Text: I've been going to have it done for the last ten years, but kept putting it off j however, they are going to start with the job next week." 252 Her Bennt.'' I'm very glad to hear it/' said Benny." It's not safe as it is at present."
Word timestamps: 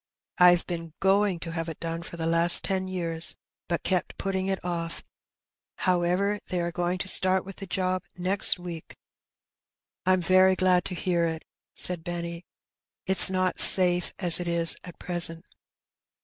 I've 0.39 0.65
been 0.65 0.93
going 0.99 1.37
to 1.41 1.51
have 1.51 1.69
it 1.69 1.79
done 1.79 2.01
for 2.01 2.17
the 2.17 2.25
last 2.25 2.63
ten 2.63 2.87
years, 2.87 3.35
but 3.67 3.83
kept 3.83 4.17
putting 4.17 4.47
it 4.47 4.57
off 4.65 5.03
j 5.03 5.03
however, 5.83 6.39
they 6.47 6.59
are 6.59 6.71
going 6.71 6.97
to 6.97 7.07
start 7.07 7.45
with 7.45 7.57
the 7.57 7.67
job 7.67 8.01
next 8.17 8.57
week." 8.57 8.97
252 10.05 10.05
Her 10.05 10.05
Bennt.'' 10.05 10.25
I'm 10.25 10.27
very 10.27 10.55
glad 10.55 10.85
to 10.85 10.95
hear 10.95 11.25
it/' 11.25 11.43
said 11.75 12.03
Benny." 12.03 12.43
It's 13.05 13.29
not 13.29 13.59
safe 13.59 14.11
as 14.17 14.39
it 14.39 14.47
is 14.47 14.75
at 14.83 14.97
present." 14.97 15.45